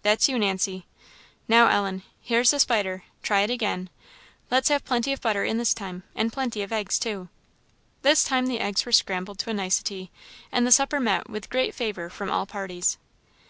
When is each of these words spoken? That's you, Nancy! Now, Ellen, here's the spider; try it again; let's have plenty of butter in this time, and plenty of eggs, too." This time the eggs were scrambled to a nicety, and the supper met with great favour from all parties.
That's 0.00 0.26
you, 0.26 0.38
Nancy! 0.38 0.86
Now, 1.48 1.68
Ellen, 1.68 2.02
here's 2.22 2.50
the 2.52 2.58
spider; 2.58 3.04
try 3.22 3.40
it 3.42 3.50
again; 3.50 3.90
let's 4.50 4.70
have 4.70 4.86
plenty 4.86 5.12
of 5.12 5.20
butter 5.20 5.44
in 5.44 5.58
this 5.58 5.74
time, 5.74 6.02
and 6.14 6.32
plenty 6.32 6.62
of 6.62 6.72
eggs, 6.72 6.98
too." 6.98 7.28
This 8.00 8.24
time 8.24 8.46
the 8.46 8.58
eggs 8.60 8.86
were 8.86 8.90
scrambled 8.92 9.38
to 9.40 9.50
a 9.50 9.52
nicety, 9.52 10.10
and 10.50 10.66
the 10.66 10.72
supper 10.72 10.98
met 10.98 11.28
with 11.28 11.50
great 11.50 11.74
favour 11.74 12.08
from 12.08 12.30
all 12.30 12.46
parties. 12.46 12.96